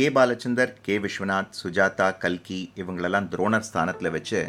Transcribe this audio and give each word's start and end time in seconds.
K 0.00 0.10
Balachander 0.10 0.72
K 0.82 0.98
Viswanath 0.98 1.56
Sujatha 1.62 2.18
கல்கி 2.18 2.72
இவங்களெல்லாம் 2.76 3.26
துரோணர் 3.32 3.66
ஸ்தானத்தில் 3.68 4.10
வச்சு 4.10 4.40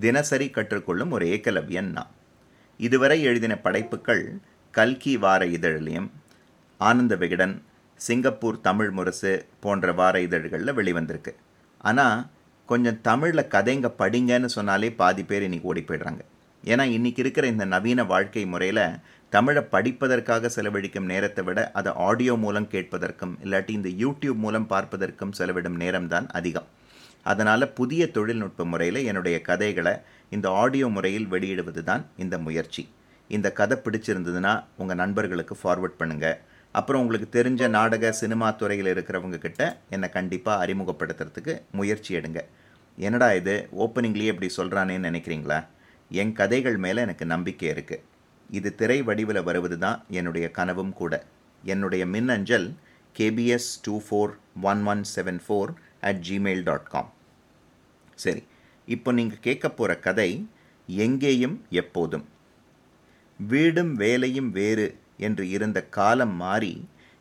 தினசரி 0.00 0.50
கற்றுக்கொள்ளும் 0.50 1.10
ஒரு 1.10 1.26
ஏகலவ்யன் 1.26 1.90
நான். 1.90 2.10
இதுவரை 2.78 3.22
எழுதின 3.22 3.56
படைப்புகள் 3.58 4.40
கல்கி 4.70 5.16
வார 5.16 5.46
இதழிலையும் 5.46 6.08
ஆனந்த 6.78 7.16
விகடன் 7.16 7.62
சிங்கப்பூர் 7.94 8.60
தமிழ் 8.60 8.90
முரசு 8.90 9.46
போன்ற 9.60 9.92
வார 9.92 10.20
இதழ்களில் 10.20 10.76
வெளிவந்திருக்கு. 10.76 11.34
ஆனால் 11.78 12.26
கொஞ்சம் 12.66 13.00
தமிழில் 13.00 13.50
கதைங்க 13.54 13.90
படிங்கன்னு 13.98 14.50
சொன்னாலே 14.56 14.90
பாதி 14.90 15.24
பேர் 15.24 15.42
இன்னைக்கு 15.42 15.68
ஓடி 15.68 15.84
போயிடுறாங்க. 15.86 16.20
ஏன்னா 16.64 16.84
இன்னைக்கு 16.90 17.20
இருக்கிற 17.22 17.46
இந்த 17.46 17.64
நவீன 17.64 18.04
வாழ்க்கை 18.04 18.46
முறையில் 18.46 18.84
தமிழை 19.28 19.62
படிப்பதற்காக 19.70 20.48
செலவழிக்கும் 20.48 21.08
நேரத்தை 21.12 21.44
விட 21.44 21.70
அதை 21.70 21.92
ஆடியோ 21.92 22.36
மூலம் 22.36 22.68
கேட்பதற்கும் 22.70 23.34
இல்லாட்டி 23.44 23.70
இந்த 23.70 23.88
யூடியூப் 23.88 24.34
மூலம் 24.34 24.66
பார்ப்பதற்கும் 24.66 25.32
செலவிடும் 25.38 25.78
நேரம்தான் 25.78 26.26
அதிகம். 26.28 26.68
அதனால் 27.22 27.72
புதிய 27.72 28.02
தொழில்நுட்ப 28.06 28.64
முறையில் 28.64 29.00
என்னுடைய 29.04 29.40
கதைகளை 29.40 29.94
இந்த 30.28 30.50
ஆடியோ 30.50 30.88
முறையில் 30.88 31.26
வெளியிடுவது 31.26 31.84
தான் 31.84 32.04
இந்த 32.16 32.38
முயற்சி. 32.38 32.88
இந்த 33.28 33.52
கதை 33.52 33.78
பிடிச்சிருந்ததுன்னா 33.84 34.64
உங்கள் 34.76 34.96
நண்பர்களுக்கு 34.96 35.56
ஃபார்வர்ட் 35.62 35.98
பண்ணுங்கள் 35.98 36.38
அப்புறம் 36.74 37.02
உங்களுக்கு 37.02 37.42
தெரிஞ்ச 37.42 37.68
நாடக 37.68 38.12
சினிமா 38.12 38.50
துறையில் 38.50 38.94
இருக்கிறவங்க 38.94 39.38
கிட்ட 39.38 39.62
என்னை 39.90 40.08
கண்டிப்பாக 40.08 40.66
அறிமுகப்படுத்துறதுக்கு 40.66 41.60
முயற்சி 41.70 42.16
எடுங்க. 42.16 42.40
என்னடா 42.98 43.32
இது? 43.32 43.68
ஓப்பனிங்லேயே 43.78 44.32
இப்படி 44.34 44.50
சொல்கிறானேன்னு 44.56 45.08
நினைக்கிறீங்களா? 45.10 45.66
என் 46.10 46.32
கதைகள் 46.32 46.78
மேலே 46.84 47.00
எனக்கு 47.06 47.24
நம்பிக்கை 47.26 47.68
இருக்குது 47.74 48.04
இது 48.50 48.68
திரை 48.74 48.98
வடிவில் 49.02 49.46
வருவது 49.48 49.76
தான் 49.78 49.98
என்னுடைய 50.18 50.46
கனவும் 50.58 50.92
கூட. 51.00 51.14
என்னுடைய 51.64 52.02
மின்னஞ்சல் 52.06 52.68
KPS 53.16 53.70
two 53.84 53.94
four 54.06 54.32
one 54.70 54.82
one 54.92 55.02
seven 55.14 55.40
four 55.46 55.70
at 56.08 56.20
Gmail 56.28 56.62
dot 56.68 56.88
com 56.88 57.10
சரி 58.18 58.42
இப்போ 58.88 59.12
நீங்கள் 59.12 59.44
கேட்க 59.46 59.66
போகிற 59.70 59.92
கதை 60.06 60.30
எங்கேயும் 60.88 61.56
எப்போதும். 61.82 62.26
வீடும் 63.40 63.92
வேலையும் 63.94 64.50
வேறு 64.50 64.86
என்று 65.26 65.44
இருந்த 65.56 65.78
காலம் 65.98 66.36
மாறி 66.44 66.74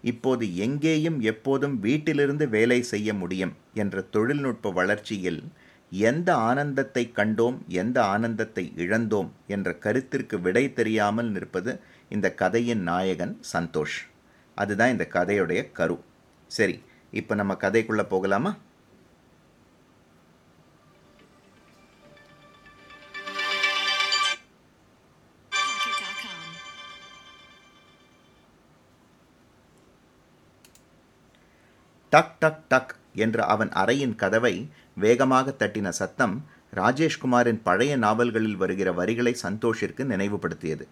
இப்போது 0.04 0.46
எங்கேயும் 0.66 1.18
எப்போதும் 1.32 1.76
வீட்டிலிருந்து 1.86 2.46
வேலை 2.50 2.80
செய்ய 2.92 3.14
முடியும் 3.14 3.54
என்ற 3.74 4.02
தொழில்நுட்ப 4.16 4.72
வளர்ச்சியில் 4.80 5.42
எந்த 5.92 6.36
ஆனந்தத்தை 6.36 7.12
கண்டோம் 7.16 7.58
எந்த 7.68 8.04
ஆனந்தத்தை 8.04 8.74
இழந்தோம் 8.76 9.30
என்ற 9.48 9.74
கருத்திற்கு 9.74 10.42
விடை 10.42 10.74
தெரியாமல் 10.74 11.30
நிற்பது 11.30 11.80
இந்த 12.10 12.34
கதையின் 12.34 12.82
நாயகன் 12.82 13.40
சந்தோஷ். 13.54 13.98
அதுதான் 14.56 14.90
இந்த 14.90 15.08
கதையுடைய 15.12 15.72
கரு. 15.72 16.04
சரி 16.48 16.84
இப்போ 17.12 17.36
நம்ம 17.36 17.54
கதைக்குள்ளே 17.54 18.04
போகலாமா? 18.04 18.56
டக் 32.10 32.40
டக் 32.40 32.62
டக் 32.68 32.96
என்ற 33.14 33.46
அவன் 33.46 33.70
அறையின் 33.70 34.16
கதவை 34.16 34.70
வேகமாக 35.04 35.56
தட்டின 35.60 35.90
சத்தம் 36.00 36.36
ராஜேஷ்குமாரின் 36.76 37.60
பழைய 37.68 37.94
நாவல்களில் 37.98 38.58
வருகிற 38.62 38.90
வரிகளை 38.92 39.34
சந்தோஷிற்கு 39.46 40.04
நினைவுபடுத்தியது. 40.04 40.86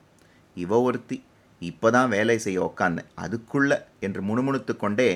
இவ 0.56 0.82
ஒருத்தி 0.82 1.18
இப்போதான் 1.62 2.08
வேலை 2.08 2.38
செய்ய 2.46 2.60
உக்காந்தேன் 2.70 3.10
அதுக்குள்ள 3.24 3.72
என்று 4.06 4.22
முணுமுணுத்து 4.22 4.74
கொண்டே 4.78 5.10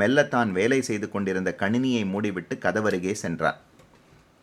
மெல்ல 0.00 0.24
தான் 0.24 0.50
வேலை 0.52 0.78
செய்து 0.88 1.06
கொண்டிருந்த 1.10 1.50
கணினியை 1.62 2.02
மூடிவிட்டு 2.12 2.54
கதவருகே 2.64 3.12
சென்றார் 3.24 3.58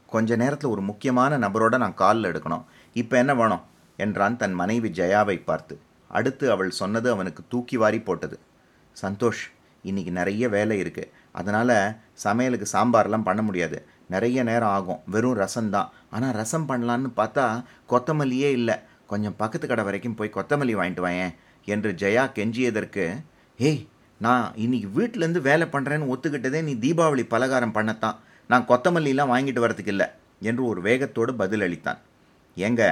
கொஞ்ச 0.10 0.36
நேரத்தில் 0.36 0.74
ஒரு 0.74 0.82
முக்கியமான 0.82 1.38
நபரோட 1.38 1.76
நான் 1.84 2.00
காலில் 2.02 2.30
எடுக்கணும். 2.30 2.66
இப்போ 3.02 3.16
என்ன 3.18 3.34
வேணும்? 3.36 3.64
என்றான் 3.98 4.38
தன் 4.38 4.56
மனைவி 4.62 4.90
ஜெயாவை 5.00 5.38
பார்த்து. 5.44 5.76
அடுத்து 6.12 6.46
அவள் 6.52 6.72
சொன்னது 6.80 7.08
அவனுக்கு 7.12 7.44
தூக்கி 7.50 7.78
வாரி 7.78 8.00
போட்டது. 8.00 8.38
சந்தோஷ் 8.98 9.44
இன்னைக்கு 9.84 10.12
நிறைய 10.12 10.44
வேலை 10.50 10.76
இருக்குது 10.84 11.12
அதனால் 11.32 11.76
சமையலுக்கு 12.24 12.68
சாம்பார்லாம் 12.74 13.28
பண்ண 13.30 13.42
முடியாது. 13.42 13.78
நிறைய 14.10 14.44
நேரம் 14.50 14.74
ஆகும். 14.78 15.00
வெறும் 15.14 15.38
ரசம் 15.44 15.70
தான். 15.76 15.90
ஆனால் 16.16 16.36
ரசம் 16.40 16.68
பண்ணலான்னு 16.70 17.10
பார்த்தா 17.20 17.46
கொத்தமல்லியே 17.92 18.50
இல்லை. 18.60 18.76
கொஞ்சம் 19.12 19.38
பக்கத்து 19.42 19.68
கடை 19.68 19.84
வரைக்கும் 19.88 20.18
போய் 20.20 20.36
கொத்தமல்லி 20.38 20.76
வாங்கிட்டு 20.80 21.06
வாயேன் 21.06 21.34
என்று 21.68 21.90
ஜெயா 22.02 22.24
கெஞ்சியதற்கு 22.38 23.06
ஏய் 23.60 23.82
நான் 24.22 24.46
இன்னைக்கு 24.64 24.90
வீட்டிலேருந்து 24.98 25.42
வேலை 25.50 25.66
பண்ணுறேன்னு 25.76 26.12
ஒத்துக்கிட்டதே 26.14 26.62
நீ 26.68 26.74
தீபாவளி 26.84 27.24
பலகாரம் 27.34 27.76
பண்ணத்தான். 27.78 28.20
நான் 28.50 28.68
கொத்தமல்லிலாம் 28.70 29.34
வாங்கிட்டு 29.34 29.64
வரதுக்கு 29.66 29.94
இல்லை. 29.96 30.08
என்று 30.50 30.64
ஒரு 30.72 30.80
வேகத்தோடு 30.88 31.34
பதிலளித்தான் 31.42 32.00
ஏங்க 32.58 32.84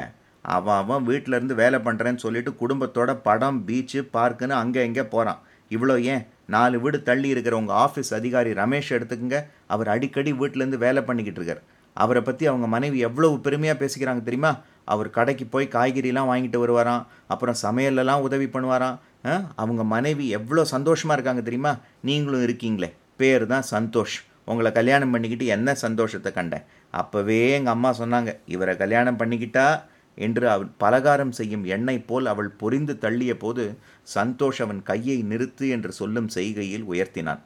அவன் 0.46 0.78
அவன் 0.82 1.08
வீட்டிலேருந்து 1.10 1.56
வேலை 1.62 1.80
பண்ணுறேன்னு 1.88 2.24
சொல்லிட்டு 2.26 2.52
குடும்பத்தோட 2.62 3.12
படம் 3.26 3.60
பீச்சு 3.68 4.00
பார்க்குன்னு 4.16 4.56
அங்கே 4.62 4.86
இங்கே 4.90 5.04
போகிறான் 5.14 5.42
இவ்வளோ 5.72 5.96
ஏன்? 6.14 6.24
நாலு 6.52 6.80
வீடு 6.80 7.04
தள்ளி 7.04 7.28
இருக்கிற 7.28 7.56
உங்கள் 7.58 7.76
ஆஃபீஸ் 7.76 8.14
அதிகாரி 8.14 8.52
ரமேஷ் 8.52 8.90
எடுத்துக்கங்க. 8.90 9.38
அவர் 9.68 9.88
அடிக்கடி 9.88 10.32
வீட்டிலேருந்து 10.34 10.78
வேலை 10.86 11.02
பண்ணிக்கிட்டு 11.04 11.42
இருக்கார். 11.42 11.64
அவரை 11.94 12.22
பற்றி 12.22 12.46
அவங்க 12.46 12.68
மனைவி 12.68 13.00
எவ்வளவு 13.00 13.40
பெருமையாக 13.40 13.80
பேசிக்கிறாங்க 13.86 14.24
தெரியுமா? 14.24 14.52
அவர் 14.86 15.10
கடைக்கு 15.10 15.46
போய் 15.46 15.68
காய்கறிலாம் 15.72 16.30
வாங்கிட்டு 16.32 16.60
வருவாராம். 16.64 17.06
அப்புறம் 17.28 17.60
சமையல்லலாம் 17.64 18.22
உதவி 18.22 18.46
பண்ணுவாராம். 18.46 18.98
ஆ? 19.26 19.42
அவங்க 19.56 19.84
மனைவி 19.84 20.30
எவ்வளோ 20.30 20.64
சந்தோஷமாக 20.66 21.14
இருக்காங்க 21.14 21.42
தெரியுமா? 21.42 21.78
நீங்களும் 22.02 22.46
இருக்கீங்களே. 22.46 22.90
பேர் 23.18 23.46
தான் 23.46 23.64
சந்தோஷ். 23.72 24.18
உங்களை 24.46 24.72
கல்யாணம் 24.72 25.12
பண்ணிக்கிட்டு 25.12 25.46
என்ன 25.46 25.74
சந்தோஷத்தை 25.74 26.32
கண்டேன். 26.32 26.64
அப்போவே 26.94 27.52
எங்கள் 27.52 27.74
அம்மா 27.74 27.96
சொன்னாங்க 28.00 28.38
இவரை 28.46 28.78
கல்யாணம் 28.78 29.20
பண்ணிக்கிட்டா 29.20 29.84
என்று 30.18 30.50
அவள் 30.50 30.70
பலகாரம் 30.78 31.32
செய்யும் 31.32 31.64
எண்ணெய் 31.64 32.08
போல் 32.10 32.26
அவள் 32.26 32.50
பொரிந்து 32.60 32.94
தள்ளிய 33.06 33.34
போது 33.34 33.64
சந்தோஷ் 34.16 34.62
அவன் 34.62 34.82
கையை 34.84 35.18
நிறுத்து 35.24 35.68
என்று 35.70 35.92
சொல்லும் 35.92 36.30
செய்கையில் 36.36 36.88
உயர்த்தினான். 36.92 37.42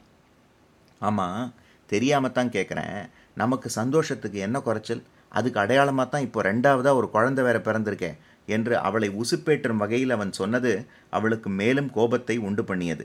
ஆமாம் 1.00 1.54
தெரியாமத்தான் 1.90 2.54
கேட்குறேன் 2.56 2.98
நமக்கு 3.34 3.70
சந்தோஷத்துக்கு 3.70 4.38
என்ன 4.38 4.60
குறைச்சல்? 4.60 5.02
அதுக்கு 5.28 5.60
அடையாளமாக 5.60 6.08
தான் 6.10 6.22
இப்போ 6.22 6.42
ரெண்டாவதாக 6.42 6.94
ஒரு 6.94 7.08
குழந்தை 7.10 7.44
வேற 7.44 7.58
பிறந்திருக்கேன் 7.58 8.18
என்று 8.46 8.74
அவளை 8.78 9.08
உசுப்பேற்றும் 9.22 9.80
வகையில் 9.82 10.10
அவன் 10.10 10.32
சொன்னது 10.32 10.72
அவளுக்கு 11.10 11.48
மேலும் 11.50 11.90
கோபத்தை 11.90 12.36
உண்டு 12.38 12.64
பண்ணியது. 12.64 13.04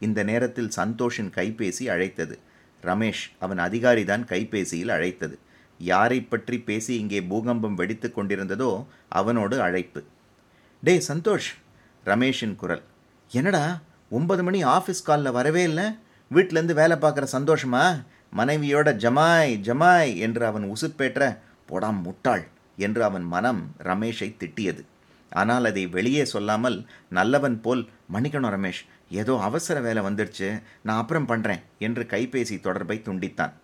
இந்த 0.00 0.22
நேரத்தில் 0.22 0.70
சந்தோஷின் 0.76 1.30
கைபேசி 1.36 1.84
அழைத்தது. 1.94 2.38
ரமேஷ் 2.82 3.24
அவன் 3.38 3.58
அதிகாரிதான் 3.58 4.24
கைபேசியில் 4.32 4.94
அழைத்தது. 4.96 5.36
யாரை 5.90 6.18
பற்றி 6.22 6.56
பேசி 6.68 6.92
இங்கே 6.98 7.20
பூகம்பம் 7.30 7.78
வெடித்து 7.80 8.08
கொண்டிருந்ததோ 8.10 8.70
அவனோடு 9.08 9.56
அழைப்பு. 9.66 10.00
டேய் 10.82 11.06
சந்தோஷ் 11.08 11.48
ரமேஷின் 12.04 12.56
குரல். 12.56 12.82
என்னடா 13.30 13.64
ஒன்பது 14.10 14.42
மணி 14.42 14.60
ஆஃபீஸ் 14.76 15.06
காலில் 15.08 15.36
வரவே 15.38 15.62
இல்லை? 15.62 15.86
வீட்டிலேருந்து 16.30 16.74
வேலை 16.80 16.96
பார்க்குற 16.96 17.26
சந்தோஷமா? 17.36 17.82
மனைவியோட 18.38 18.88
ஜமாய் 19.04 19.52
ஜமாய் 19.68 20.12
என்று 20.26 20.42
அவன் 20.46 20.66
உசுப்பேற்ற 20.74 21.22
போடாம் 21.70 22.00
முட்டாள் 22.06 22.44
என்று 22.76 23.00
அவன் 23.04 23.26
மனம் 23.34 23.62
ரமேஷை 23.88 24.28
திட்டியது. 24.42 24.82
ஆனால் 25.32 25.64
அதை 25.70 25.84
வெளியே 25.96 26.24
சொல்லாமல் 26.24 26.76
நல்லவன் 27.18 27.56
போல் 27.60 27.82
மன்னிக்கணும் 28.14 28.52
ரமேஷ் 28.56 28.82
ஏதோ 29.20 29.34
அவசர 29.48 29.80
வேலை 29.80 30.02
வந்துடுச்சு 30.02 30.48
நான் 30.82 31.00
அப்புறம் 31.02 31.28
பண்ணுறேன் 31.28 31.64
என்று 31.78 32.02
கைபேசி 32.12 32.56
தொடர்பை 32.60 32.96
துண்டித்தான். 33.08 33.54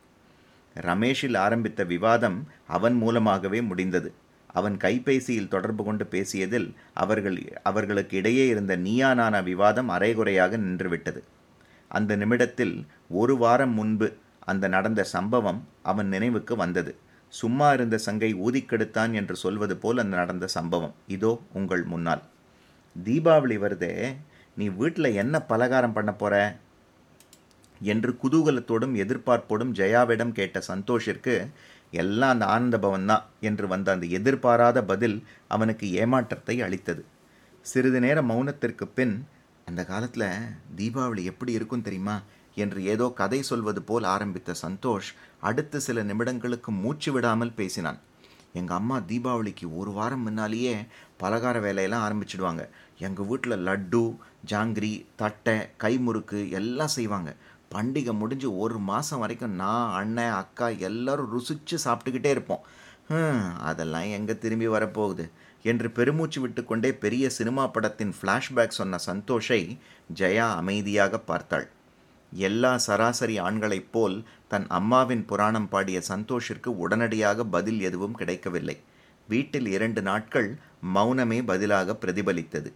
ரமேஷில் 0.80 1.36
ஆரம்பித்த 1.36 1.84
விவாதம் 1.84 2.48
அவன் 2.66 2.94
மூலமாகவே 2.94 3.60
முடிந்தது. 3.60 4.12
அவன் 4.46 4.76
கைபேசியில் 4.76 5.48
தொடர்பு 5.48 5.84
கொண்டு 5.84 6.04
பேசியதில் 6.04 6.74
அவர்கள் 6.94 7.38
அவர்களுக்கு 7.62 8.16
இடையே 8.16 8.46
இருந்த 8.46 8.76
நீயானான 8.76 9.42
விவாதம் 9.42 9.88
அரைகுறையாக 9.88 10.56
நின்றுவிட்டது. 10.56 11.22
அந்த 11.88 12.16
நிமிடத்தில் 12.16 12.86
ஒரு 13.08 13.36
வாரம் 13.36 13.72
முன்பு 13.72 14.16
அந்த 14.38 14.68
நடந்த 14.68 15.04
சம்பவம் 15.04 15.68
அவன் 15.82 16.08
நினைவுக்கு 16.08 16.56
வந்தது. 16.56 16.96
சும்மா 17.28 17.72
இருந்த 17.72 17.98
சங்கை 17.98 18.34
ஊதிக்கெடுத்தான் 18.34 19.12
என்று 19.12 19.36
சொல்வது 19.36 19.76
போல் 19.76 19.98
அந்த 19.98 20.16
நடந்த 20.16 20.46
சம்பவம். 20.46 20.94
இதோ 21.06 21.42
உங்கள் 21.52 21.82
முன்னால். 21.82 22.22
தீபாவளி 23.04 23.58
வருதே. 23.58 24.16
நீ 24.54 24.68
வீட்டில் 24.68 25.04
என்ன 25.04 25.42
பலகாரம் 25.42 25.92
பண்ண 25.92 26.12
போற? 26.12 26.56
என்று 27.92 28.10
குதூகலத்தோடும் 28.22 28.94
எதிர்பார்ப்போடும் 29.02 29.72
ஜெயாவிடம் 29.80 30.36
கேட்ட 30.38 30.58
சந்தோஷிற்கு 30.70 31.34
எல்லாம் 32.02 32.32
அந்த 32.34 32.44
ஆனந்த 32.54 32.76
பவன் 32.84 33.08
தான் 33.10 33.26
என்று 33.48 33.66
வந்த 33.72 33.88
அந்த 33.94 34.06
எதிர்பாராத 34.18 34.78
பதில் 34.90 35.16
அவனுக்கு 35.54 35.86
ஏமாற்றத்தை 36.02 36.56
அளித்தது. 36.66 37.02
சிறிது 37.66 38.00
நேர 38.04 38.18
மௌனத்திற்கு 38.30 38.86
பின் 38.96 39.14
அந்த 39.68 39.80
காலத்தில் 39.90 40.30
தீபாவளி 40.78 41.22
எப்படி 41.32 41.52
இருக்கும் 41.58 41.84
தெரியுமா? 41.88 42.16
என்று 42.62 42.80
ஏதோ 42.92 43.06
கதை 43.20 43.38
சொல்வது 43.50 43.80
போல் 43.82 44.04
ஆரம்பித்த 44.14 44.54
சந்தோஷ் 44.64 45.08
அடுத்த 45.48 45.80
சில 45.86 46.02
நிமிடங்களுக்கு 46.10 46.70
மூச்சு 46.82 47.10
விடாமல் 47.12 47.56
பேசினான். 47.60 47.98
எங்கள் 48.58 48.78
அம்மா 48.80 48.96
தீபாவளிக்கு 49.10 49.66
ஒரு 49.80 49.92
வாரம் 49.98 50.24
முன்னாலேயே 50.26 50.74
பலகார 51.22 51.56
வேலையெல்லாம் 51.66 52.04
ஆரம்பிச்சிடுவாங்க. 52.06 52.64
எங்கள் 52.98 53.28
வீட்டில் 53.30 53.64
லட்டு 53.68 54.02
ஜாங்கிரி 54.52 54.92
தட்டை 55.22 55.56
கைமுறுக்கு 55.84 56.40
எல்லாம் 56.58 56.94
செய்வாங்க. 56.98 57.30
பண்டிகை 57.74 58.12
முடிஞ்சு 58.22 58.48
ஒரு 58.58 58.78
மாதம் 58.90 59.22
வரைக்கும் 59.22 59.54
நான் 59.62 59.94
அண்ணன் 60.00 60.36
அக்கா 60.40 60.66
எல்லாரும் 60.88 61.30
ருசிச்சு 61.34 61.76
சாப்பிட்டுக்கிட்டே 61.84 62.32
இருப்போம். 62.34 62.64
அதெல்லாம் 63.70 64.08
எங்கே 64.18 64.34
திரும்பி 64.38 64.68
வரப்போகுது? 64.68 65.24
என்று 65.70 65.88
பெருமூச்சு 65.90 66.38
விட்டுக்கொண்டே 66.40 66.90
பெரிய 67.04 67.24
சினிமா 67.30 67.64
படத்தின் 67.66 68.14
ஃப்ளாஷ்பேக் 68.18 68.78
சொன்ன 68.78 68.98
சந்தோஷை 69.06 69.60
ஜெயா 70.20 70.46
அமைதியாக 70.60 71.18
பார்த்தாள். 71.30 71.66
எல்லா 72.32 72.72
சராசரி 72.86 73.36
ஆண்களைப் 73.38 73.90
போல் 73.90 74.16
தன் 74.48 74.66
அம்மாவின் 74.78 75.24
புராணம் 75.24 75.68
பாடிய 75.68 75.98
சந்தோஷிற்கு 76.08 76.70
உடனடியாக 76.84 77.44
பதில் 77.54 77.80
எதுவும் 77.80 78.18
கிடைக்கவில்லை. 78.20 78.76
வீட்டில் 79.28 79.68
இரண்டு 79.76 80.02
நாட்கள் 80.02 80.48
மௌனமே 80.94 81.38
பதிலாக 81.46 81.96
பிரதிபலித்தது. 82.00 82.70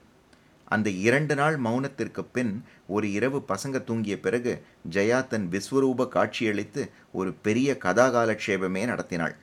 அந்த 0.74 0.88
இரண்டு 1.06 1.34
நாள் 1.40 1.56
மௌனத்திற்கு 1.66 2.22
பின் 2.36 2.52
ஒரு 2.94 3.06
இரவு 3.18 3.38
பசங்க 3.50 3.76
தூங்கிய 3.88 4.16
பிறகு 4.26 4.52
ஜெயா 4.94 5.18
தன் 5.32 5.46
விஸ்வரூப 5.54 6.06
காட்சியளித்து 6.16 6.82
ஒரு 7.18 7.30
பெரிய 7.46 7.76
கதாகாலட்சேபமே 7.84 8.82
நடத்தினாள். 8.92 9.34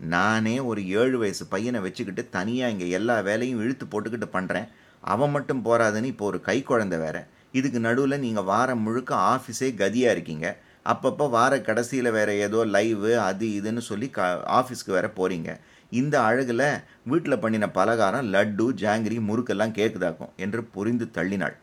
நானே 0.00 0.56
ஒரு 0.70 0.80
ஏழு 1.00 1.16
வயசு 1.22 1.44
பையனை 1.54 1.80
வச்சுக்கிட்டு 1.86 2.22
தனியாக 2.36 2.72
இங்கே 2.74 2.88
எல்லா 2.98 3.16
வேலையும் 3.28 3.62
இழுத்து 3.64 3.86
போட்டுக்கிட்டு 3.92 4.28
பண்ணுறேன் 4.36 4.68
அவன் 5.02 5.34
மட்டும் 5.36 5.64
போறாதுன்னு 5.66 6.12
இப்போ 6.12 6.24
ஒரு 6.30 6.38
கை 6.48 6.58
குழந்தை 6.70 6.98
வேற. 7.04 7.16
இதுக்கு 7.58 7.80
நடுவில் 7.86 8.24
நீங்கள் 8.26 8.48
வாரம் 8.52 8.84
முழுக்க 8.86 9.12
ஆஃபீஸே 9.34 9.68
கதியாக 9.82 10.14
இருக்கீங்க. 10.16 10.46
அப்பப்போ 10.92 11.24
வார 11.36 11.52
கடைசியில் 11.68 12.16
வேற 12.16 12.30
ஏதோ 12.46 12.58
லைவு 12.74 13.12
அது 13.28 13.46
இதுன்னு 13.58 13.82
சொல்லி 13.90 14.08
க 14.16 14.26
ஆஃபீஸ்க்கு 14.58 14.96
வேற 14.96 15.06
போகிறீங்க 15.16 15.50
இந்த 15.92 16.14
அழகில் 16.28 16.68
வீட்டில் 17.10 17.42
பண்ணின 17.42 17.68
பலகாரம் 17.78 18.28
லட்டு 18.34 18.66
ஜாங்கிரி 18.82 19.18
முறுக்கெல்லாம் 19.28 19.76
கேட்குதாக்கும் 19.78 20.34
என்று 20.36 20.60
புரிந்து 20.76 21.06
தள்ளினாள். 21.18 21.56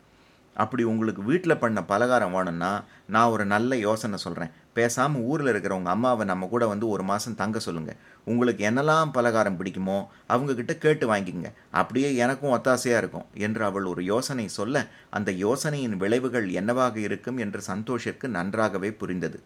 அப்படி 0.56 0.84
உங்களுக்கு 0.90 1.22
வீட்டில் 1.30 1.62
பண்ண 1.62 1.80
பலகாரம் 1.92 2.34
வேணும்னா 2.36 2.70
நான் 3.14 3.32
ஒரு 3.36 3.46
நல்ல 3.54 3.76
யோசனை 3.88 4.18
சொல்கிறேன் 4.24 4.52
பேசாமல் 4.78 5.24
ஊரில் 5.30 5.50
இருக்கிற 5.52 5.74
உங்கள் 5.78 5.94
அம்மாவை 5.94 6.24
நம்ம 6.32 6.48
கூட 6.52 6.64
வந்து 6.72 6.86
ஒரு 6.96 7.04
மாதம் 7.10 7.38
தங்க 7.42 7.60
சொல்லுங்கள் 7.66 7.98
உங்களுக்கு 8.32 8.62
என்னெல்லாம் 8.70 9.14
பலகாரம் 9.18 9.58
பிடிக்குமோ 9.60 9.98
அவங்கக்கிட்ட 10.34 10.74
கேட்டு 10.84 11.08
வாங்கிக்கங்க. 11.12 11.52
அப்படியே 11.80 12.10
எனக்கும் 12.26 12.54
ஒத்தாசையாக 12.58 13.02
இருக்கும் 13.04 13.28
என்று 13.48 13.64
அவள் 13.70 13.90
ஒரு 13.94 14.04
யோசனை 14.04 14.48
சொல்ல 14.60 14.86
அந்த 15.10 15.32
யோசனையின் 15.46 15.98
விளைவுகள் 16.04 16.48
என்னவாக 16.62 17.00
இருக்கும் 17.08 17.42
என்று 17.46 17.62
சந்தோஷிற்கு 17.72 18.30
நன்றாகவே 18.38 18.92
புரிந்தது. 19.02 19.40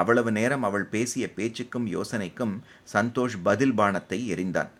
அவ்வளவு 0.00 0.30
நேரம் 0.38 0.66
அவள் 0.68 0.86
பேசிய 0.94 1.26
பேச்சுக்கும் 1.36 1.86
யோசனைக்கும் 1.96 2.54
சந்தோஷ் 2.92 3.36
பதில் 3.48 3.74
பானத்தை 3.80 4.18
எறிந்தான் 4.34 4.70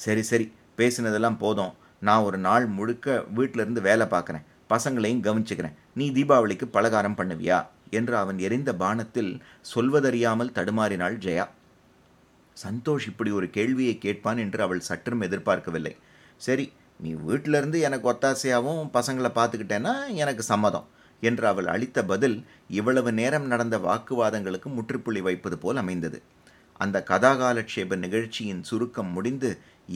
சரி 0.00 0.22
சரி 0.30 0.46
பேசினதெல்லாம் 0.78 1.38
போதும். 1.38 1.72
நான் 2.08 2.26
ஒரு 2.28 2.38
நாள் 2.38 2.66
முழுக்க 2.76 3.24
வீட்டிலிருந்து 3.34 3.80
வேலை 3.80 4.06
பார்க்குறேன். 4.06 4.46
பசங்களையும் 4.70 5.24
கவனிச்சுக்கிறேன். 5.26 5.76
நீ 5.94 6.06
தீபாவளிக்கு 6.10 6.66
பலகாரம் 6.76 7.18
பண்ணுவியா? 7.18 7.58
என்று 7.98 8.14
அவன் 8.16 8.38
எரிந்த 8.38 8.70
பானத்தில் 8.82 9.32
சொல்வதறியாமல் 9.74 10.54
தடுமாறினாள் 10.58 11.16
ஜெயா. 11.24 11.46
சந்தோஷ் 12.56 13.06
இப்படி 13.10 13.30
ஒரு 13.38 13.46
கேள்வியை 13.56 13.94
கேட்பான் 13.98 14.40
என்று 14.44 14.60
அவள் 14.62 14.86
சற்றும் 14.88 15.24
எதிர்பார்க்கவில்லை. 15.26 15.94
சரி 16.36 16.66
நீ 17.00 17.10
வீட்டிலேருந்து 17.28 17.78
எனக்கு 17.80 18.06
ஒத்தாசையாகவும் 18.12 18.90
பசங்களை 18.98 19.30
பார்த்துக்கிட்டேன்னா 19.38 19.94
எனக்கு 20.22 20.42
சம்மதம். 20.42 20.86
என்று 21.28 21.44
அவள் 21.50 21.68
அளித்த 21.74 21.98
பதில் 22.10 22.36
இவ்வளவு 22.78 23.10
நேரம் 23.20 23.46
நடந்த 23.52 23.76
வாக்குவாதங்களுக்கு 23.88 24.68
முற்றுப்புள்ளி 24.76 25.22
வைப்பது 25.28 25.56
போல் 25.58 25.80
அமைந்தது. 25.82 26.18
அந்த 26.80 26.98
கதாகாலட்சேப 27.10 27.96
நிகழ்ச்சியின் 28.04 28.62
சுருக்கம் 28.68 29.10
முடிந்து 29.16 29.50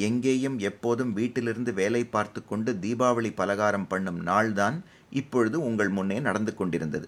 எங்கேயும் 0.06 0.56
எப்போதும் 0.69 1.12
வீட்டிலிருந்து 1.19 1.73
வேலை 1.81 2.02
பார்த்து 2.14 2.40
கொண்டு 2.44 2.70
தீபாவளி 2.84 3.31
பலகாரம் 3.40 3.88
பண்ணும் 3.93 4.20
நாள்தான் 4.26 4.76
இப்பொழுது 5.20 5.56
உங்கள் 5.69 5.93
முன்னே 5.96 6.19
நடந்து 6.28 6.52
கொண்டிருந்தது. 6.55 7.06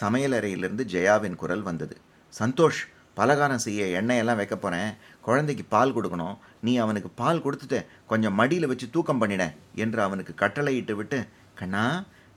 சமையலறையிலிருந்து 0.00 0.84
ஜெயாவின் 0.94 1.40
குரல் 1.42 1.64
வந்தது. 1.68 1.96
சந்தோஷ் 2.32 2.82
பலகாரம் 3.16 3.62
செய்ய 3.64 3.82
எண்ணெயெல்லாம் 4.00 4.40
வைக்க 4.40 4.56
போகிறேன் 4.56 4.90
குழந்தைக்கு 5.26 5.64
பால் 5.74 5.94
கொடுக்கணும். 5.96 6.36
நீ 6.66 6.72
அவனுக்கு 6.84 7.10
பால் 7.20 7.42
கொடுத்துட்டு 7.44 7.78
கொஞ்சம் 8.10 8.36
மடியில் 8.40 8.70
வச்சு 8.70 8.86
தூக்கம் 8.96 9.20
பண்ணிட 9.22 9.44
என்று 9.84 10.00
அவனுக்கு 10.06 10.32
கட்டளையிட்டு 10.42 10.96
விட்டு 10.96 11.20
கண்ணா 11.60 11.84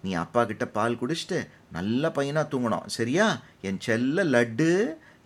நீ 0.04 0.12
அப்பா 0.24 0.42
கிட்ட 0.50 0.66
பால் 0.78 1.00
குடிச்சிட்டு 1.02 1.40
நல்ல 1.72 2.12
பையனாக 2.18 2.48
தூங்கணும் 2.52 2.90
சரியா? 2.98 3.28
என் 3.62 3.80
செல்ல 3.88 4.24
லட்டு 4.34 4.70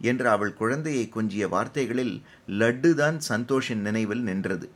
என்று 0.09 0.27
அவள் 0.29 0.53
குழந்தையை 0.53 1.03
கொஞ்சிய 1.15 1.47
வார்த்தைகளில் 1.47 2.15
லட்டு 2.61 2.89
தான் 3.01 3.17
சந்தோஷின் 3.29 3.83
நினைவில் 3.87 4.23
நின்றது. 4.29 4.67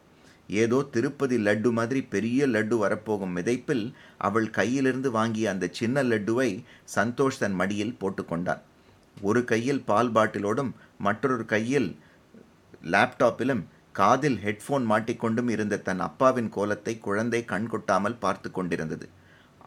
ஏதோ 0.61 0.77
திருப்பதி 0.91 1.37
லட்டு 1.37 1.69
மாதிரி 1.77 2.01
பெரிய 2.13 2.47
லட்டு 2.47 2.75
வரப்போகும் 2.83 3.33
மிதைப்பில் 3.37 3.85
அவள் 4.27 4.49
கையிலிருந்து 4.49 5.09
வாங்கிய 5.17 5.49
அந்த 5.49 5.65
சின்ன 5.79 6.03
லட்டுவை 6.03 6.49
சந்தோஷ் 6.95 7.41
தன் 7.43 7.57
மடியில் 7.61 7.97
போட்டுக்கொண்டான் 8.01 8.61
ஒரு 9.17 9.41
கையில் 9.43 9.81
பால் 9.83 10.11
பாட்டிலோடும் 10.11 10.71
மற்றொரு 10.97 11.45
கையில் 11.45 11.89
லேப்டாப்பிலும் 12.93 13.63
காதில் 13.91 14.39
ஹெட்ஃபோன் 14.45 14.85
மாட்டிக்கொண்டும் 14.91 15.49
இருந்த 15.49 15.81
தன் 15.87 15.99
அப்பாவின் 15.99 16.49
கோலத்தை 16.49 16.93
குழந்தை 17.07 17.41
கண் 17.45 17.67
கொட்டாமல் 17.67 18.21
பார்த்து 18.23 18.49
கொண்டிருந்தது. 18.51 19.07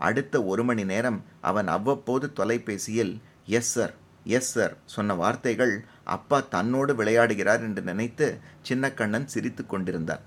அடுத்த 0.07 0.43
ஒரு 0.51 0.63
மணி 0.69 0.85
நேரம் 0.93 1.19
அவன் 1.41 1.69
அவ்வப்போது 1.77 2.27
தொலைபேசியில் 2.33 3.15
எஸ் 3.59 3.73
சார் 3.75 3.95
எஸ் 4.37 4.53
சார் 4.55 4.75
சொன்ன 4.95 5.15
வார்த்தைகள் 5.15 5.75
அப்பா 6.17 6.39
தன்னோடு 6.55 6.93
விளையாடுகிறார் 7.01 7.63
என்று 7.69 7.83
நினைத்து 7.83 8.27
சின்னக்கண்ணன் 8.69 9.29
சிரித்து 9.35 9.63
கொண்டிருந்தான் 9.67 10.25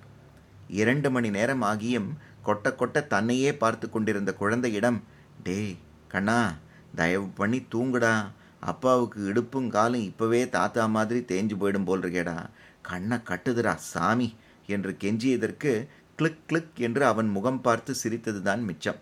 இரண்டு 0.82 1.10
மணி 1.16 1.30
நேரம் 1.30 1.64
ஆகியும் 1.72 2.10
கொட்ட 2.48 2.70
கொட்ட 2.80 3.08
தன்னையே 3.08 3.52
பார்த்து 3.64 3.86
கொண்டிருந்த 3.90 4.32
குழந்தையிடம் 4.34 5.00
டேய் 5.44 5.76
கண்ணா 6.14 6.40
தயவு 7.00 7.28
பண்ணி 7.40 7.60
தூங்குடா. 7.74 8.16
அப்பாவுக்கு 8.72 9.20
இடுப்பும் 9.30 9.70
காலும் 9.76 10.06
இப்போவே 10.10 10.42
தாத்தா 10.56 10.84
மாதிரி 10.96 11.20
தேஞ்சு 11.32 11.56
போயிடும் 11.62 11.88
போல் 11.88 12.04
இருக்கேடா 12.04 12.36
கண்ணை 12.90 13.18
கட்டுதுடா 13.30 13.74
சாமி. 13.92 14.28
என்று 14.74 14.92
கெஞ்சியதற்கு 15.04 15.72
கிளிக் 16.20 16.44
கிளிக் 16.48 16.78
என்று 16.88 17.04
அவன் 17.12 17.30
முகம் 17.30 17.62
பார்த்து 17.62 17.94
சிரித்ததுதான் 18.04 18.62
மிச்சம். 18.70 19.00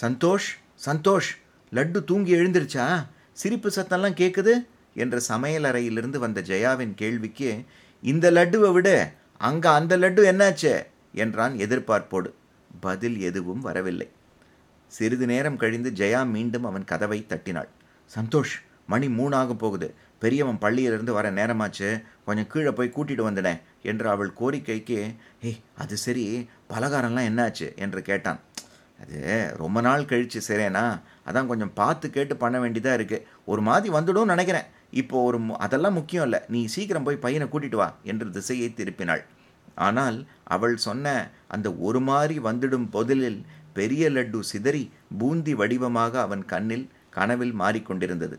சந்தோஷ் 0.00 0.48
சந்தோஷ் 0.84 1.30
லட்டு 1.72 2.04
தூங்கி 2.04 2.34
எழுந்திருச்சா? 2.34 3.06
சிரிப்பு 3.32 3.68
சத்தம்லாம் 3.68 4.18
கேட்குது 4.20 4.66
என்ற 4.94 5.18
சமையல் 5.18 5.64
அறையிலிருந்து 5.64 6.18
வந்த 6.18 6.40
ஜெயாவின் 6.40 6.94
கேள்விக்கு 6.94 7.64
இந்த 8.02 8.30
லட்டுவை 8.30 8.72
விட 8.72 9.12
அங்கே 9.38 9.68
அந்த 9.68 9.98
லட்டு 9.98 10.22
என்னாச்சு? 10.32 10.86
என்றான் 11.14 11.54
எதிர்பார்ப்போடு. 11.54 12.32
பதில் 12.80 13.20
எதுவும் 13.20 13.60
வரவில்லை. 13.60 14.08
சிறிது 14.86 15.26
நேரம் 15.26 15.56
கழிந்து 15.56 15.90
ஜெயா 15.90 16.26
மீண்டும் 16.26 16.64
அவன் 16.64 16.84
கதவை 16.84 17.26
தட்டினாள். 17.26 17.68
சந்தோஷ் 18.16 18.54
மணி 18.86 19.06
மூணாக 19.06 19.54
போகுது. 19.54 19.94
பெரியவன் 20.18 20.58
பள்ளியிலிருந்து 20.60 21.10
வர 21.10 21.30
நேரமாச்சு. 21.30 22.02
கொஞ்சம் 22.24 22.46
கீழே 22.46 22.70
போய் 22.70 22.92
கூட்டிட்டு 22.96 23.26
வந்துடேன் 23.28 23.60
என்று 23.82 24.08
அவள் 24.08 24.32
கோரிக்கைக்கு 24.40 25.16
ஏய் 25.42 25.60
அது 25.76 25.96
சரி. 25.96 26.48
பலகாரம்லாம் 26.68 27.28
என்னாச்சு? 27.30 27.76
என்று 27.76 28.02
கேட்டான். 28.02 28.40
அது 29.00 29.52
ரொம்ப 29.56 29.80
நாள் 29.80 30.02
கழிச்சு 30.02 30.40
சரியானா 30.48 31.00
அதான் 31.26 31.46
கொஞ்சம் 31.46 31.72
பார்த்து 31.72 32.10
கேட்டு 32.10 32.36
பண்ண 32.36 32.60
வேண்டியதாக 32.60 33.02
இருக்குது 33.02 33.22
ஒரு 33.44 33.62
மாதிரி 33.62 33.94
வந்துடும் 33.94 34.24
நினைக்கிறேன். 34.24 34.64
இப்போ 34.90 35.22
ஒரு 35.22 35.40
மு- 35.40 35.50
அதெல்லாம் 35.50 35.92
முக்கியம் 35.92 36.24
இல்லை. 36.24 36.40
நீ 36.48 36.64
சீக்கிரம் 36.66 37.02
போய் 37.02 37.16
பையனை 37.16 37.46
கூட்டிட்டு 37.46 37.76
வா 37.76 37.96
என்று 38.02 38.30
திசையை 38.30 38.72
திருப்பினாள். 38.76 39.24
ஆனால் 39.74 40.26
அவள் 40.44 40.76
சொன்ன 40.76 41.30
அந்த 41.48 41.72
ஒரு 41.72 42.00
மாதிரி 42.00 42.38
வந்துடும் 42.38 42.88
பொதிலில் 42.90 43.44
பெரிய 43.72 44.10
லட்டு 44.10 44.40
சிதறி 44.40 44.90
பூந்தி 45.18 45.54
வடிவமாக 45.54 46.20
அவன் 46.20 46.44
கண்ணில் 46.44 46.88
கனவில் 47.10 47.54
மாறிக்கொண்டிருந்தது. 47.58 48.38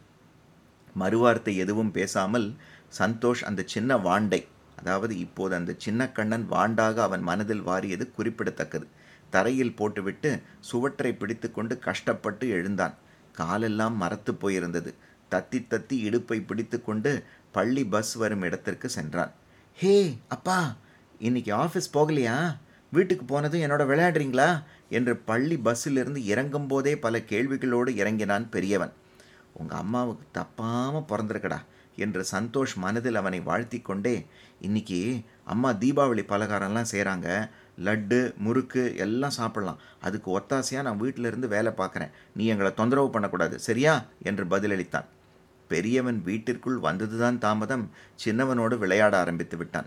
மறுவார்த்தை 1.00 1.56
எதுவும் 1.56 1.92
பேசாமல் 1.92 2.54
சந்தோஷ் 3.00 3.44
அந்த 3.44 3.64
சின்ன 3.66 3.98
வாண்டை 3.98 4.48
அதாவது 4.78 5.18
இப்போது 5.18 5.56
அந்த 5.56 5.74
சின்ன 5.78 6.10
கண்ணன் 6.10 6.48
வாண்டாக 6.52 6.96
அவன் 6.96 7.22
மனதில் 7.22 7.66
வாரியது 7.66 8.12
குறிப்பிடத்தக்கது. 8.12 8.88
தரையில் 9.32 9.76
போட்டுவிட்டு 9.76 10.32
சுவற்றை 10.60 11.12
பிடித்துக்கொண்டு 11.14 11.80
கஷ்டப்பட்டு 11.80 12.46
எழுந்தான். 12.50 12.96
காலெல்லாம் 13.34 13.96
மரத்து 13.96 14.32
போயிருந்தது. 14.34 14.92
தத்தி 15.32 15.60
தத்தி 15.70 15.98
இடுப்பை 16.08 16.38
பிடித்துக்கொண்டு 16.42 17.12
பள்ளி 17.52 17.84
பஸ் 17.86 18.14
வரும் 18.14 18.42
இடத்திற்கு 18.42 18.90
சென்றான். 18.90 19.34
ஹே 19.74 19.94
அப்பா 20.28 20.76
இன்னைக்கு 21.20 21.52
ஆஃபீஸ் 21.56 21.94
போகலையா? 21.94 22.38
வீட்டுக்கு 22.92 23.26
போனதும் 23.26 23.62
என்னோட 23.62 23.84
விளையாடுறீங்களா? 23.92 24.50
என்று 24.90 25.14
பள்ளி 25.30 25.58
பஸ்ஸிலிருந்து 25.66 26.22
இறங்கும் 26.26 26.68
போதே 26.68 26.94
பல 26.98 27.18
கேள்விகளோடு 27.18 27.90
இறங்கினான் 27.96 28.50
பெரியவன். 28.50 28.94
உங்க 29.54 29.76
அம்மாவுக்கு 29.76 30.26
தப்பாம 30.40 31.04
பிறந்திருக்கடா 31.10 31.60
என்று 31.96 32.26
சந்தோஷ் 32.32 32.76
மனதில் 32.76 33.16
அவனை 33.16 33.40
வாழ்த்தி 33.40 33.80
கொண்டே 33.82 34.28
இன்னைக்கு 34.62 35.00
அம்மா 35.46 35.70
தீபாவளி 35.74 36.24
பலகாரம்லாம் 36.24 36.92
செய்கிறாங்க 36.92 37.28
லட்டு 37.80 38.36
முறுக்கு 38.38 38.96
எல்லாம் 38.96 39.30
சாப்பிடலாம். 39.30 39.80
அதுக்கு 40.02 40.40
ஒத்தாசையாக 40.40 40.82
நான் 40.82 40.98
வீட்டிலிருந்து 40.98 41.48
வேலை 41.48 41.72
பார்க்குறேன். 41.78 42.12
நீ 42.36 42.46
எங்களை 42.46 42.74
தொந்தரவு 42.74 43.10
பண்ணக்கூடாது 43.10 43.60
சரியா? 43.60 44.06
என்று 44.24 44.46
பதிலளித்தான். 44.46 45.06
பெரியவன் 45.68 46.22
வீட்டிற்குள் 46.24 46.78
வந்ததுதான் 46.78 47.38
தாமதம். 47.38 47.90
சின்னவனோடு 48.26 48.78
விளையாட 48.78 49.18
ஆரம்பித்து 49.18 49.58
விட்டான். 49.58 49.86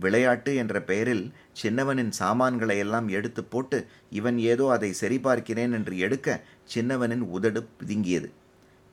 விளையாட்டு 0.00 0.56
என்ற 0.56 0.82
பெயரில் 0.82 1.32
சின்னவனின் 1.52 2.10
சாமான்களை 2.10 2.78
எல்லாம் 2.78 3.08
எடுத்து 3.08 3.44
போட்டு 3.44 3.86
இவன் 4.10 4.38
ஏதோ 4.38 4.70
அதை 4.70 4.94
சரிபார்க்கிறேன் 5.00 5.72
என்று 5.72 5.98
எடுக்க 5.98 6.40
சின்னவனின் 6.74 7.20
உதடு 7.20 7.68
பிதுங்கியது. 7.84 8.30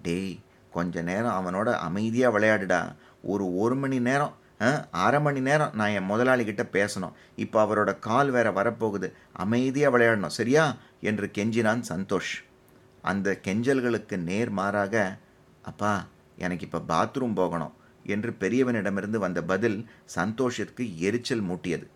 டேய் 0.01 0.39
கொஞ்ச 0.71 1.01
நேரம் 1.01 1.37
அவனோட 1.39 1.73
அமைதியாக 1.73 2.39
விளையாடுடா. 2.39 2.95
ஒரு 3.21 3.57
ஒரு 3.57 3.75
மணி 3.75 3.99
நேரம் 3.99 4.33
அரை 4.91 5.19
மணி 5.21 5.39
நேரம் 5.39 5.73
நான் 5.73 5.89
என் 5.89 6.09
முதலாளிகிட்ட 6.09 6.63
பேசணும். 6.77 7.13
இப்போ 7.35 7.57
அவரோட 7.65 7.99
கால் 7.99 8.29
வேற 8.29 8.51
வரப்போகுது. 8.51 9.07
அமைதியாக 9.31 9.91
விளையாடணும் 9.95 10.37
சரியா? 10.39 10.77
என்று 11.01 11.31
கெஞ்சினான் 11.37 11.83
சந்தோஷ். 11.89 12.33
அந்த 13.01 13.39
கெஞ்சல்களுக்கு 13.47 14.17
நேர் 14.17 14.49
மாறாக 14.49 15.19
அப்பா 15.61 15.93
எனக்கு 16.37 16.65
இப்போ 16.65 16.79
பாத்ரூம் 16.87 17.33
போகணும் 17.33 17.73
என்று 18.05 18.31
பெரியவனிடமிருந்து 18.39 19.17
வந்த 19.17 19.41
பதில் 19.43 19.89
சந்தோஷிற்கு 20.15 20.83
எரிச்சல் 20.97 21.43
மூட்டியது. 21.43 21.87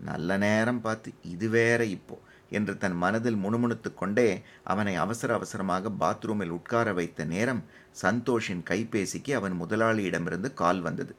நல்ல 0.00 0.36
நேரம் 0.36 0.80
பார்த்து 0.80 1.12
இது 1.22 1.48
வேற 1.48 1.84
இப்போ 1.84 2.16
என்று 2.50 2.78
தன் 2.78 2.96
மனதில் 2.96 3.36
முணுமுணுத்து 3.36 3.94
கொண்டே 3.94 4.42
அவனை 4.62 4.96
அவசர 4.96 5.34
அவசரமாக 5.34 5.90
பாத்ரூமில் 6.00 6.48
உட்கார 6.48 6.92
வைத்த 6.92 7.24
நேரம் 7.24 7.64
சந்தோஷின் 8.02 8.62
கைபேசிக்கு 8.70 9.32
அவன் 9.34 9.56
முதலாளியிடமிருந்து 9.62 10.54
கால் 10.54 10.80
வந்தது. 10.80 11.14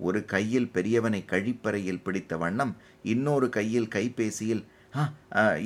ஒரு 0.00 0.24
கையில் 0.24 0.70
பெரியவனை 0.74 1.24
கழிப்பறையில் 1.24 2.02
பிடித்த 2.02 2.36
வண்ணம் 2.36 2.74
இன்னொரு 3.02 3.48
கையில் 3.48 3.88
கைபேசியில் 3.88 4.62
ஆ 4.94 5.02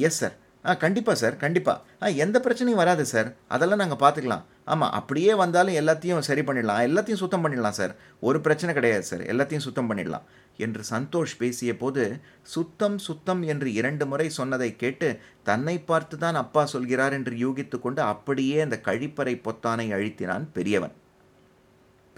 எஸ் 0.09 0.19
சார் 0.19 0.35
ஆ 0.65 0.73
கண்டிப்பாக 0.75 1.19
சார் 1.19 1.37
கண்டிப்பாக 1.37 1.83
ஆ 2.03 2.09
எந்த 2.25 2.37
பிரச்சனையும் 2.41 2.83
வராது 2.83 3.05
சார் 3.05 3.29
அதெல்லாம் 3.49 3.83
நாங்கள் 3.83 4.01
பார்த்துக்கலாம் 4.03 4.45
ஆமாம் 4.65 4.91
அப்படியே 4.91 5.35
வந்தாலும் 5.35 5.75
எல்லாத்தையும் 5.75 6.19
சரி 6.19 6.41
பண்ணிடலாம். 6.41 6.81
எல்லாத்தையும் 6.89 7.23
சுத்தம் 7.23 7.45
பண்ணிடலாம் 7.45 7.77
சார் 7.81 7.93
ஒரு 8.21 8.41
பிரச்சனை 8.41 8.75
கிடையாது 8.75 9.03
சார் 9.03 9.25
எல்லாத்தையும் 9.25 9.67
சுத்தம் 9.67 9.91
பண்ணிடலாம் 9.91 10.25
என்று 10.59 10.83
சந்தோஷ் 10.91 11.37
பேசிய 11.37 11.77
போது 11.77 12.03
சுத்தம் 12.43 12.99
சுத்தம் 12.99 13.43
என்று 13.43 13.69
இரண்டு 13.73 14.07
முறை 14.07 14.29
சொன்னதை 14.31 14.77
கேட்டு 14.77 15.09
தன்னை 15.43 15.77
பார்த்து 15.81 16.19
தான் 16.19 16.35
அப்பா 16.35 16.65
சொல்கிறார் 16.65 17.13
என்று 17.13 17.37
யூகித்து 17.37 17.79
கொண்டு 17.81 18.03
அப்படியே 18.03 18.61
அந்த 18.61 18.79
கழிப்பறை 18.85 19.35
பொத்தானை 19.47 19.89
அழித்தினான் 19.93 20.47
பெரியவன். 20.53 20.95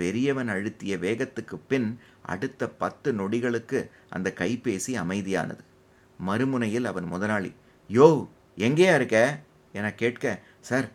பெரியவன் 0.00 0.50
அழுத்திய 0.54 0.94
வேகத்துக்கு 1.04 1.56
பின் 1.70 1.88
அடுத்த 2.32 2.68
பத்து 2.82 3.08
நொடிகளுக்கு 3.12 3.80
அந்த 4.14 4.28
கைபேசி 4.40 4.92
அமைதியானது. 5.04 5.62
மறுமுனையில் 6.26 6.90
அவன் 6.90 7.08
முதலாளி 7.14 7.50
யோ 7.90 8.08
எங்கேயா 8.66 8.94
இருக்க? 8.98 9.18
என 9.78 9.88
கேட்க 9.94 10.24
சார் 10.68 10.86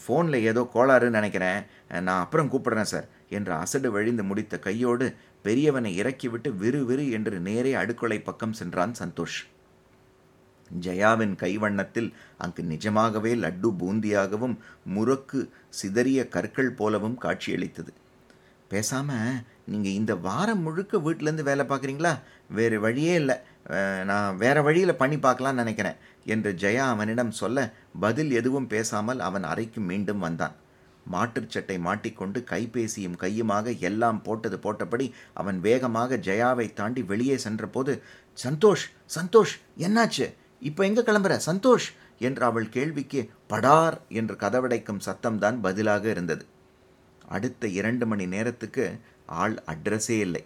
ஃபோனில் 0.00 0.44
ஏதோ 0.50 0.62
கோளாறுன்னு 0.74 1.18
நினைக்கிறேன். 1.18 1.60
நான் 2.06 2.22
அப்புறம் 2.24 2.50
கூப்பிடுறேன் 2.52 2.90
சார் 2.92 3.06
என்று 3.36 3.52
அசடு 3.62 3.88
வழிந்து 3.90 4.24
முடித்த 4.24 4.54
கையோடு 4.58 5.06
பெரியவனை 5.44 5.92
இறக்கிவிட்டு 6.00 6.50
விறு 6.62 6.80
விறு 6.88 7.04
என்று 7.16 7.36
நேரே 7.48 7.72
அடுக்கொலை 7.82 8.18
பக்கம் 8.22 8.58
சென்றான் 8.60 8.94
சந்தோஷ். 8.98 9.38
ஜெயாவின் 10.70 11.34
கைவண்ணத்தில் 11.42 12.10
அங்கு 12.38 12.62
நிஜமாகவே 12.72 13.32
லட்டு 13.44 13.68
பூந்தியாகவும் 13.80 14.56
முறுக்கு 14.94 15.40
சிதறிய 15.80 16.20
கற்கள் 16.28 16.76
போலவும் 16.80 17.16
காட்சியளித்தது. 17.18 17.92
பேசாமல் 18.70 19.38
நீங்கள் 19.72 19.96
இந்த 20.00 20.12
வாரம் 20.26 20.62
முழுக்க 20.66 20.98
வீட்டிலேருந்து 21.04 21.48
வேலை 21.48 21.64
பார்க்குறீங்களா? 21.64 22.12
வேறு 22.58 22.76
வழியே 22.84 23.14
இல்லை. 23.22 23.36
நான் 24.10 24.38
வேறு 24.42 24.60
வழியில் 24.66 25.00
பண்ணி 25.00 25.16
பார்க்கலான்னு 25.16 25.62
நினைக்கிறேன் 25.62 25.98
என்று 26.26 26.50
ஜெயா 26.62 26.84
அவனிடம் 26.94 27.32
சொல்ல 27.40 27.58
பதில் 28.04 28.32
எதுவும் 28.40 28.68
பேசாமல் 28.74 29.20
அவன் 29.28 29.46
அறைக்கு 29.52 29.80
மீண்டும் 29.90 30.24
வந்தான். 30.26 30.54
மாட்டுச் 31.06 31.52
சட்டை 31.54 31.76
மாட்டிக்கொண்டு 31.86 32.38
கைபேசியும் 32.50 33.20
கையுமாக 33.22 33.76
எல்லாம் 33.88 34.20
போட்டது 34.22 34.56
போட்டபடி 34.56 35.06
அவன் 35.34 35.58
வேகமாக 35.60 36.18
ஜெயாவை 36.28 36.66
தாண்டி 36.72 37.02
வெளியே 37.02 37.36
சென்றபோது 37.36 37.92
சந்தோஷ் 38.38 38.86
சந்தோஷ் 39.16 39.54
என்னாச்சு? 39.86 40.26
இப்போ 40.62 40.80
எங்கே 40.88 41.02
கிளம்புற? 41.02 41.34
சந்தோஷ்! 41.48 41.88
என்று 42.20 42.42
அவள் 42.44 42.68
கேள்விக்கு 42.68 43.20
படார்! 43.52 43.98
என்று 44.20 44.34
கதவடைக்கும் 44.34 45.04
சத்தம்தான் 45.06 45.58
பதிலாக 45.60 46.04
இருந்தது. 46.10 46.42
அடுத்த 47.30 47.66
இரண்டு 47.66 48.06
மணி 48.06 48.26
நேரத்துக்கு 48.26 49.00
ஆள் 49.26 49.62
அட்ரஸே 49.66 50.18
இல்லை. 50.18 50.44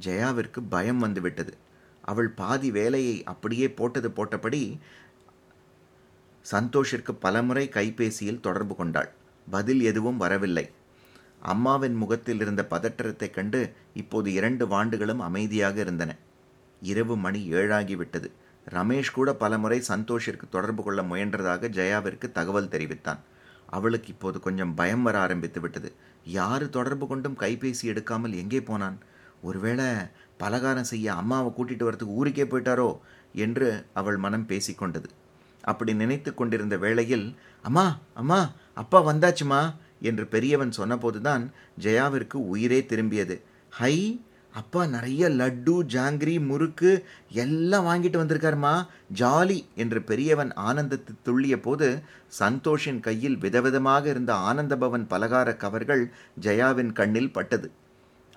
ஜெயாவிற்கு 0.00 0.62
பயம் 0.68 0.98
வந்துவிட்டது. 0.98 1.56
அவள் 2.02 2.28
பாதி 2.28 2.70
வேலையை 2.70 3.24
அப்படியே 3.24 3.70
போட்டது 3.70 4.08
போட்டபடி 4.08 4.78
சந்தோஷிற்கு 6.52 7.12
பலமுறை 7.12 7.68
கைபேசியில் 7.68 8.40
தொடர்பு 8.40 8.76
கொண்டாள். 8.76 9.12
பதில் 9.50 9.80
எதுவும் 9.80 10.16
வரவில்லை. 10.16 10.70
அம்மாவின் 11.40 11.94
முகத்தில் 11.94 12.40
இருந்த 12.40 12.66
பதற்றத்தைக் 12.70 13.34
கண்டு 13.34 13.72
இப்போது 13.94 14.32
இரண்டு 14.32 14.66
வாண்டுகளும் 14.66 15.18
அமைதியாக 15.18 15.80
இருந்தன. 15.80 16.16
இரவு 16.82 17.16
மணி 17.16 17.52
ஏழாகிவிட்டது 17.52 18.30
ரமேஷ் 18.70 19.12
கூட 19.12 19.34
பலமுறை 19.34 19.82
சந்தோஷிற்கு 19.88 20.48
தொடர்பு 20.50 20.82
கொள்ள 20.82 21.02
முயன்றதாக 21.02 21.68
ஜெயாவிற்கு 21.68 22.32
தகவல் 22.32 22.68
தெரிவித்தான். 22.68 23.18
அவளுக்கு 23.76 24.08
இப்போது 24.14 24.38
கொஞ்சம் 24.46 24.74
பயம் 24.80 25.04
வர 25.06 25.16
ஆரம்பித்து 25.24 25.60
விட்டது. 25.64 25.88
யாரு 26.38 26.66
தொடர்பு 26.76 27.06
கொண்டும் 27.06 27.40
கைபேசி 27.42 27.84
எடுக்காமல் 27.92 28.38
எங்கே 28.42 28.60
போனான்? 28.70 28.98
ஒருவேளை 29.48 29.88
பலகாரம் 30.42 30.90
செய்ய 30.92 31.06
அம்மாவை 31.20 31.50
கூட்டிட்டு 31.56 31.84
வரதுக்கு 31.86 32.16
ஊருக்கே 32.20 32.44
போயிட்டாரோ 32.50 32.90
என்று 33.44 33.68
அவள் 34.00 34.18
மனம் 34.24 34.48
பேசிக்கொண்டது 34.50 35.08
அப்படி 35.64 35.92
நினைத்து 36.02 36.30
கொண்டிருந்த 36.34 36.76
வேளையில் 36.84 37.26
அம்மா 37.68 37.86
அம்மா 38.20 38.40
அப்பா 38.82 38.98
வந்தாச்சுமா? 39.10 39.62
என்று 40.08 40.24
பெரியவன் 40.32 40.72
சொன்னபோதுதான் 40.78 41.44
ஜெயாவிற்கு 41.84 42.38
உயிரே 42.52 42.80
திரும்பியது. 42.90 43.36
ஹை 43.78 43.94
அப்பா 44.54 44.86
நிறைய 44.86 45.28
லட்டு 45.28 45.72
ஜாங்கிரி 45.94 46.34
முறுக்கு 46.46 46.90
எல்லாம் 47.44 47.86
வாங்கிட்டு 47.86 48.18
வந்திருக்காருமா? 48.20 48.74
ஜாலி 49.14 49.56
என்று 49.74 50.00
பெரியவன் 50.02 50.52
ஆனந்தத்தை 50.52 51.14
துள்ளிய 51.26 51.56
போது 51.56 51.88
சந்தோஷின் 52.40 53.00
கையில் 53.00 53.36
விதவிதமாக 53.36 54.04
இருந்த 54.06 54.32
ஆனந்தபவன் 54.50 55.06
பலகார 55.10 55.56
கவர்கள் 55.56 56.04
ஜெயாவின் 56.40 56.92
கண்ணில் 56.92 57.32
பட்டது. 57.32 57.70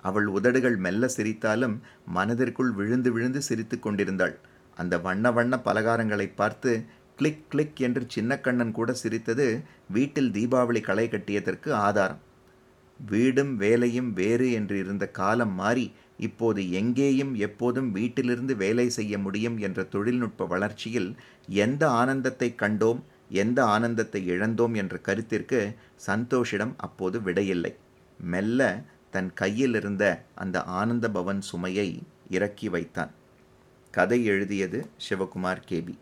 அவள் 0.04 0.26
உதடுகள் 0.26 0.76
மெல்ல 0.76 1.10
சிரித்தாலும் 1.16 1.76
மனதிற்குள் 2.08 2.72
விழுந்து 2.72 3.12
விழுந்து 3.12 3.42
சிரித்துக் 3.42 3.82
கொண்டிருந்தாள். 3.82 4.36
அந்த 4.76 4.94
வண்ண 4.98 5.30
வண்ண 5.30 5.54
பலகாரங்களை 5.64 6.28
பார்த்து 6.34 6.72
கிளிக் 7.16 7.46
கிளிக் 7.50 7.78
என்று 7.80 8.02
சின்னக்கண்ணன் 8.14 8.72
கூட 8.72 8.90
சிரித்தது 9.02 9.46
வீட்டில் 9.90 10.30
தீபாவளி 10.30 10.80
களை 10.80 11.06
கட்டியதற்கு 11.08 11.70
ஆதாரம். 11.86 12.22
வீடும் 13.00 13.50
வேலையும் 13.56 14.12
வேறு 14.12 14.46
என்று 14.52 14.76
இருந்த 14.78 15.04
காலம் 15.18 15.54
மாறி 15.54 15.86
இப்போது 16.18 16.60
எங்கேயும் 16.70 17.34
எப்போதும் 17.38 17.90
வீட்டிலிருந்து 17.90 18.56
வேலை 18.56 18.86
செய்ய 18.90 19.18
முடியும் 19.18 19.56
என்ற 19.58 19.82
தொழில்நுட்ப 19.84 20.46
வளர்ச்சியில் 20.46 21.10
எந்த 21.64 21.82
ஆனந்தத்தை 21.90 22.48
கண்டோம் 22.58 23.00
எந்த 23.42 23.58
ஆனந்தத்தை 23.64 24.20
இழந்தோம் 24.30 24.74
என்ற 24.74 24.96
கருத்திற்கு 24.98 25.60
சந்தோஷிடம் 26.06 26.74
அப்போது 26.76 27.18
விடையில்லை. 27.20 27.72
மெல்ல 28.20 28.60
தன் 29.10 29.30
கையில் 29.34 29.74
இருந்த 29.74 30.04
அந்த 30.34 30.56
ஆனந்த 30.80 31.06
பவன் 31.10 31.40
சுமையை 31.40 31.88
இறக்கி 32.30 32.68
வைத்தான். 32.68 33.12
கதை 33.94 34.18
எழுதியது 34.24 34.78
சிவகுமார் 35.08 35.62
கேபி 35.68 35.94